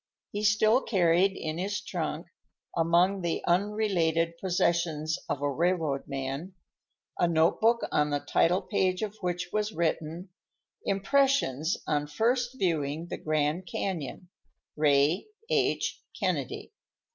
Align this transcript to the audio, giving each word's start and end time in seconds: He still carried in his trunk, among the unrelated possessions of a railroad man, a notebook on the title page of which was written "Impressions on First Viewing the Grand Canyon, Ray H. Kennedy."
He 0.31 0.43
still 0.43 0.81
carried 0.81 1.33
in 1.37 1.59
his 1.59 1.79
trunk, 1.79 2.25
among 2.75 3.21
the 3.21 3.43
unrelated 3.45 4.35
possessions 4.39 5.19
of 5.29 5.43
a 5.43 5.51
railroad 5.51 6.07
man, 6.07 6.55
a 7.19 7.27
notebook 7.27 7.85
on 7.91 8.09
the 8.09 8.19
title 8.19 8.63
page 8.63 9.03
of 9.03 9.15
which 9.21 9.51
was 9.53 9.73
written 9.73 10.29
"Impressions 10.85 11.77
on 11.85 12.07
First 12.07 12.55
Viewing 12.57 13.09
the 13.09 13.17
Grand 13.17 13.67
Canyon, 13.67 14.29
Ray 14.75 15.27
H. 15.51 16.01
Kennedy." 16.19 16.73